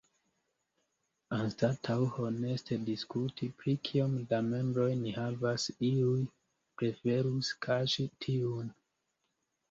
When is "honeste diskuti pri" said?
2.13-3.75